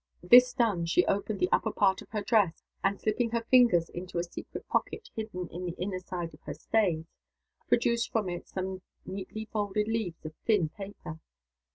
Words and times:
This 0.23 0.51
done, 0.51 0.87
she 0.87 1.05
opened 1.05 1.39
the 1.39 1.49
upper 1.51 1.71
part 1.71 2.01
of 2.01 2.09
her 2.09 2.23
dress, 2.23 2.63
and, 2.83 2.99
slipping 2.99 3.29
her 3.29 3.43
fingers 3.51 3.87
into 3.89 4.17
a 4.17 4.23
secret 4.23 4.67
pocket 4.67 5.11
hidden 5.15 5.47
in 5.51 5.63
the 5.67 5.73
inner 5.77 5.99
side 5.99 6.33
of 6.33 6.41
her 6.47 6.55
stays, 6.55 7.05
produced 7.67 8.11
from 8.11 8.27
it 8.27 8.47
some 8.47 8.81
neatly 9.05 9.45
folded 9.53 9.87
leaves 9.87 10.25
of 10.25 10.33
thin 10.47 10.69
paper. 10.69 11.19